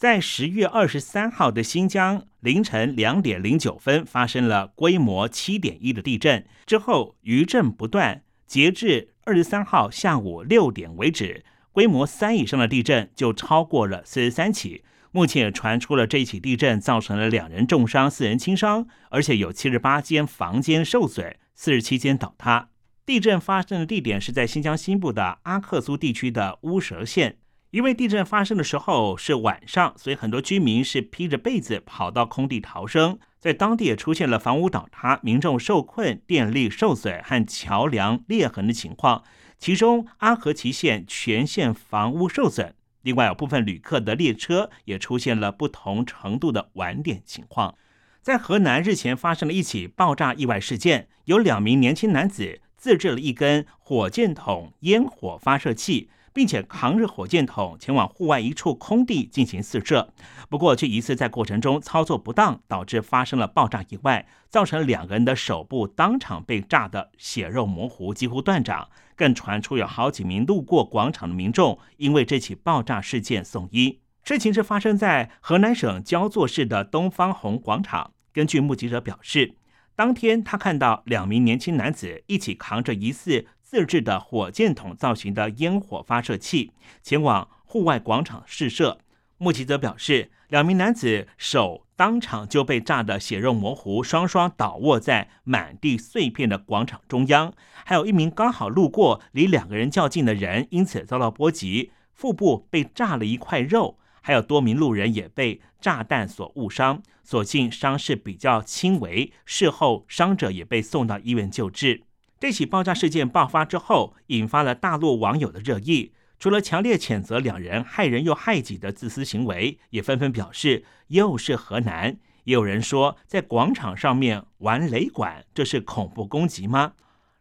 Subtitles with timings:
[0.00, 14.84] 在十月二十三号的新疆凌晨两点零九分发生了规模七点一的地震，之后余震不断，截至二十三号下午六点为止，规模三以上的地震就超过了四十三起。
[15.10, 22.70] 目前也传出了这一起地震造成了两人重伤、四人轻伤，而且有七十八间房间受损，四十七间倒塌。
[23.04, 27.36] 地震发生的地点是在新疆西部的阿克苏地区的乌什县。
[27.70, 33.18] 因为地震发生的时候是晚上，所以很多居民是披着被子跑到空地逃生。
[33.38, 39.22] 在当地也出现了房屋倒塌、民众受困、电力受损和桥梁裂痕的情况。
[39.58, 47.76] 其中阿合奇县全县房屋受损，另外有部分旅客的列车也出现了不同程度的晚点情况。
[48.20, 52.60] 在河南日前发生了一起爆炸意外事件，有两名年轻男子。
[52.76, 60.12] 自制了一根火箭筒烟火发射器，并且扛着火箭筒前往户外一处空地进行试射。
[60.48, 68.88] 不过，却疑似在过程中操作不当，导致发生了爆炸意外，造成两个人的手部当场被炸得血肉模糊，几乎断掌。
[69.16, 74.00] 更传出有好几名路过广场的民众因为这起爆炸事件送医。
[74.24, 78.12] 事情是发生在河南省焦作市的东方红广场。
[78.32, 79.56] 根据目击者表示。
[79.96, 86.72] 当天，他看到两名年轻男子一起扛着疑似自制的火箭筒造型的烟火发射器，
[87.04, 88.98] 前往户外广场试射。
[89.38, 97.52] 目击者表示，两名男子手当场就被炸得血肉模糊，双双倒卧在满地碎片的广场中央。
[97.84, 104.00] 还有一名刚好路过、离两个人较近的人，因此遭到波及，腹部被炸了一块肉。
[104.20, 109.32] 还有多名路人也被炸弹所误伤，所幸伤势比较轻微。
[109.46, 112.02] 事后，伤者也被送到医院救治。
[112.40, 116.12] 这起爆炸事件爆发之后，引发了大陆网友的热议。
[116.38, 122.16] 除了强烈谴责两人害人又害己的自私行为，也纷纷表示又是河南。
[122.44, 126.94] 也有人说，在广场上面玩雷管，这是恐怖攻击吗？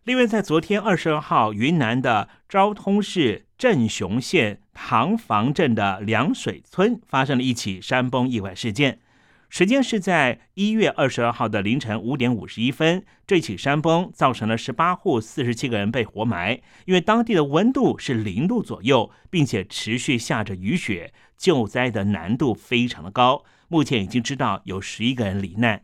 [0.03, 4.61] 另外，在昨天二十二号，云南的昭通市镇雄县。
[4.81, 8.99] 塘房镇的凉水村发生了一起山崩意外事件，
[9.49, 13.03] 时间是在一月二十二号的凌晨五点五十一分。
[13.25, 23.43] 这起山崩造成了十八户四十七个人被活埋，因为当地的温度是零度左右，并且持续下着雨雪，救灾的难度非常的高。
[23.67, 25.81] 目前已经知道有十一个人罹难。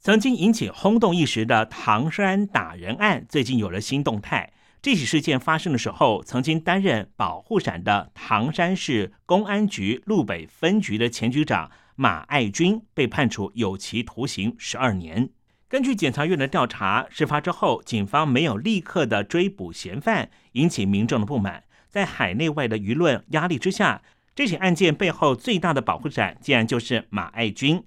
[0.00, 4.52] 曾经引起轰动一时的唐山打人案，最近有了新动态。
[4.80, 15.30] 这起事件发生的时候，曾经担任保护伞的唐山市公安局路北分局的前局长马爱军被判处有期徒刑十二年。
[15.68, 21.64] 根据检察院的调查，事发之后，警方没有立刻的追捕嫌犯，引起民众的不满。
[21.88, 24.00] 在海内外的舆论压力之下，
[24.32, 27.82] 这起案件背后最大的保护伞，竟然就是马爱军。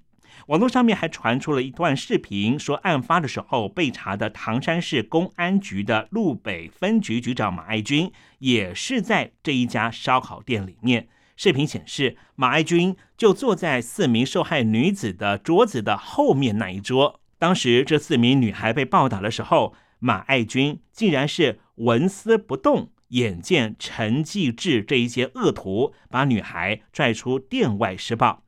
[0.48, 11.08] 网络上面还传出了一段视频，说案发的时候被查的唐山市公安局的路北分局局长马爱军也是在这一家烧烤店里面。
[11.36, 17.20] 视频显示，马爱军就坐在四名受害女子的桌子的后面那一桌。
[17.38, 28.44] 当时这四名女孩被暴打的时候，马爱军竟然是纹丝不动，眼见陈继志这一些恶徒把女孩拽出店外施暴。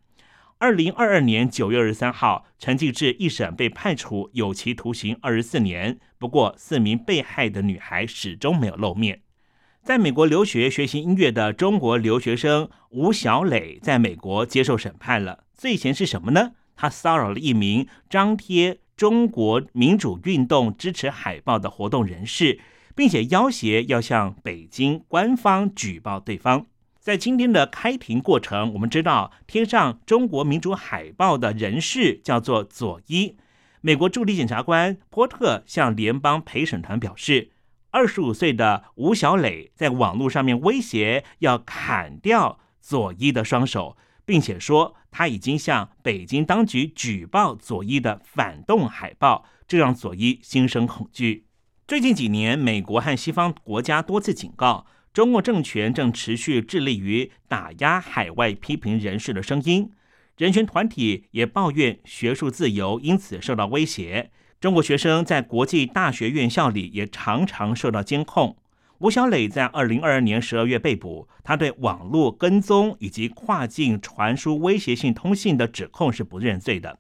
[0.59, 5.99] 二零二二年九月二十三号，陈继志一审被判处有期徒刑二十四年。
[6.19, 9.24] 不过，四名被害的女孩始终没有露面。
[9.85, 15.45] 在美国留学学习音乐的中国留学生吴小磊，在美国接受审判了。
[15.55, 16.53] 罪嫌是什么呢？
[16.75, 22.59] 他骚扰了一名张贴中国民主运动支持海报的活动人士，
[22.97, 26.65] 并且要挟要向北京官方举报对方。
[26.99, 33.37] 在今天的开庭过程，我们知道贴上中国民主海报的人士叫做佐伊。
[33.83, 37.51] 美国助理检察官波特向联邦陪审团表示，
[37.95, 51.47] 二十五岁的吴小磊在网络上面威胁要砍掉佐伊的双手，并且说他已经向北京当局举报佐伊的反动海报，这让佐伊心生恐惧。
[51.87, 54.87] 最近几年，美国和西方国家多次警告。
[55.13, 59.93] 中共政权正持续致力于打压海外批评人士的声音。
[60.37, 64.33] 人权团体也抱怨学术自由因此受到威胁。
[64.65, 68.57] 中国学生在国际大学院校里也常常受到监控。
[69.01, 76.99] 吴小磊在二零二二年十二月被捕，他对网络跟踪以及跨境传输威胁性通信的指控是不认罪的。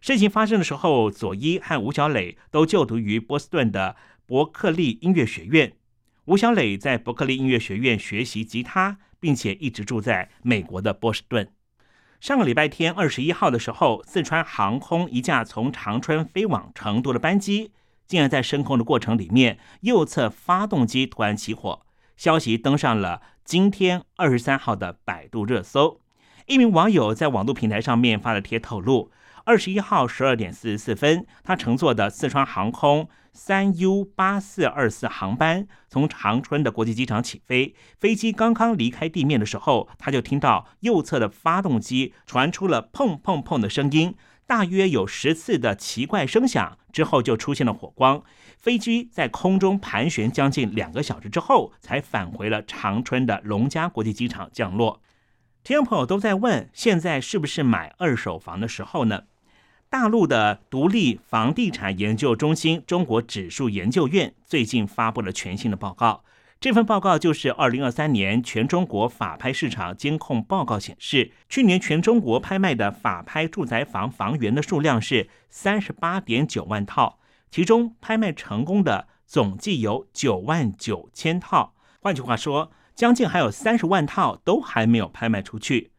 [0.00, 3.94] 事情发生的时候，佐伊和吴小磊都就读于波士顿的
[4.26, 5.74] 伯克利音乐学院。
[6.24, 11.48] 吴小磊在伯克利音乐学院学习吉他，并且一直住在美国的波士顿。
[12.20, 17.72] 上个礼拜天二十一号的时候，四川航空一架从长春飞往成都的班机，
[18.06, 21.82] 竟然在升空的过程里面，右侧发动机突然起火。
[22.16, 26.00] 消息登上了今天二十三号的百度热搜。
[26.46, 29.10] 一名网友在网络平台上面发了帖透露。
[29.46, 37.76] 二十一号十二点四十四分，他乘坐的四川航空三 U 八四二四航班从长春的国际机场起飞。
[38.00, 44.16] 飞机刚刚离开地面的时候，他就听到右侧的发动机传出了砰砰砰的声音，
[44.48, 46.76] 大约有十次的奇怪声响。
[46.92, 48.24] 之后就出现了火光。
[48.58, 55.00] 飞机在空中盘旋将近两个小时之后，才返回了长春的龙嘉国际机场降落。
[55.62, 59.22] 听众朋友都在问，现在是不是买二手房的时候呢？
[59.98, 66.22] 大陆的独立房地产研究中心中国指数研究院最近发布了全新的报告。
[66.60, 77.18] 这份报告就是二零二三年全中国法拍市场监控报告显示，去年全中国拍卖的法拍住宅房房源的数量是三十八点九万套，
[77.50, 81.72] 其中拍卖成功的总计有九万九千套。
[82.02, 85.92] 换句话说，将近还有三十万套都还没有拍卖出去。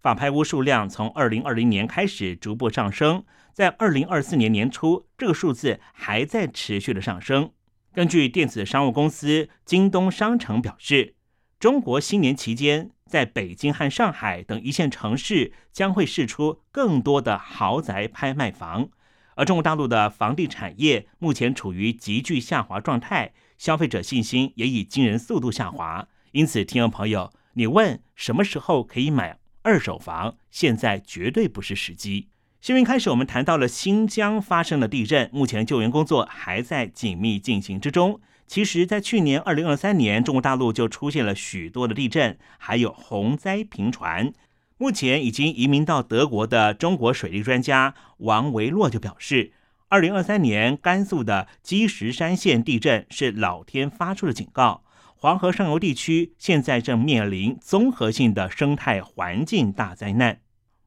[0.00, 3.22] 法拍屋数量从二零二零年开始逐步上升，
[3.52, 7.50] 在二零二四年年初，这个数字还在持续的上升。
[7.92, 11.14] 根据电子商务公司京东商城表示，
[11.60, 18.88] 中国新年期间，在北京和上海等一线城市将会释出更多的豪宅拍卖房，
[19.34, 26.08] 而中国大陆的房地产业目前处于急剧下滑状态，消费者信心也以惊人速度下滑。
[26.32, 29.38] 因此，听众朋友，你问什么时候可以买？
[29.64, 32.30] 二手房现在绝对不是时机。
[32.62, 38.20] 新闻开始，我们谈到了新疆发生了地震，目前救援工作还在紧密进行之中。
[38.46, 44.32] 其实，在去年二零二三年，中国大陆就出现了许多的地震，还有洪灾频传。
[44.78, 49.50] 目前已经移民到德国的中国水利专家王维洛就表示，
[49.88, 54.84] 二零二三年甘肃的积石山县地震是老天发出的警告。
[55.16, 60.38] 黄河上游地区现在正面临综合性的生态环境大灾难。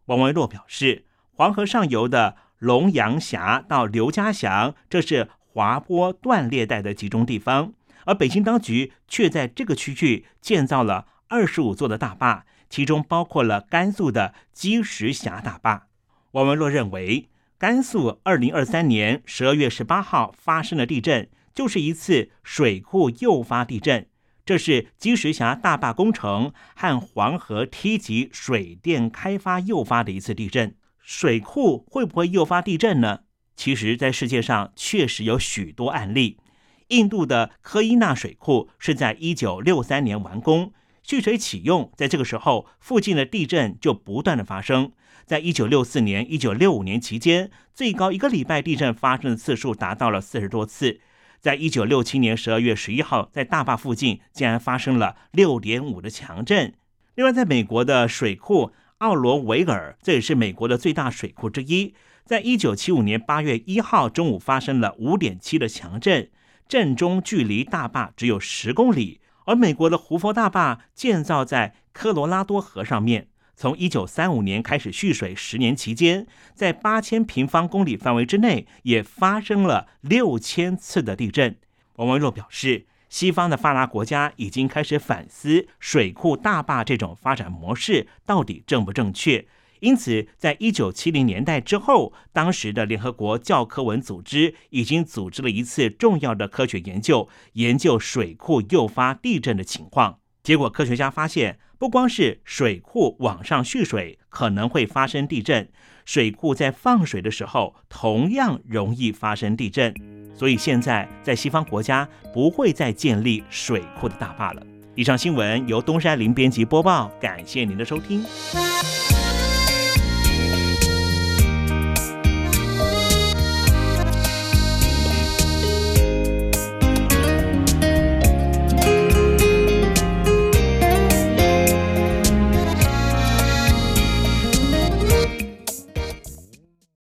[0.05, 1.04] 王维洛表示，
[1.37, 7.73] 黄河上游的龙阳峡到刘家祥，这是滑坡断裂带的集中地方，
[8.05, 15.87] 而北京当局却在这个区域建造了二十五座的大坝，其中包括了甘肃的积石峡大坝。
[16.31, 17.27] 王维洛认为，
[17.57, 24.07] 甘肃二零二三年十二月十八号发生的地震，就是一次水库诱发地震。
[24.45, 30.75] 这是积石峡大坝工程和黄河梯级水电开发诱发的一次地震。
[31.05, 33.19] 水库会不会诱发地震呢？
[33.55, 36.39] 其实，在世界上确实有许多案例。
[36.87, 40.73] 印度的科伊纳水库是在一九六三年完工，
[41.03, 44.93] 蓄水启用，在这个时候，附近的地震就不断的发生。
[45.27, 51.01] 在一九六四年、一九六五年期间，最高一个礼拜地震发生的次数达到了四十多次。
[51.39, 56.73] 在一九六七年十二月十一号，在大坝附近竟然发生了六点五的强震。
[57.13, 66.29] 另外，在美国的水库奥罗维尔，这也是美国的最大水库之一，在一九七五年八月一号中午发生了五点七的强震，
[66.69, 69.19] 震中距离大坝只有十公里。
[69.45, 73.27] 而美国的胡佛大坝建造在科罗拉多河上面。
[73.57, 81.57] 从一九三五年开始蓄水，十年期间，在八千平方公里范围之内，也发生了六千次的地震。
[81.97, 82.85] 王文若表示，
[83.15, 89.47] 西方的发达国家已经开始反思水库大坝这种发展模式到底正不正确。
[89.79, 100.19] 因此，在一九七零年代之后，当时的联合国教科文组织已经组织了一次重要的科学研究，研究水库诱发地震的情况。
[100.43, 101.57] 结果，科学家发现。
[101.77, 105.69] 不光是水库往上蓄水可能会发生地震，
[106.05, 109.93] 水库在放水的时候同样容易发生地震。
[110.33, 114.61] 所以现在在西方国家不会再建立水库的大坝了。
[114.95, 118.23] 以上新闻由东山林编辑播报，感谢您的收听。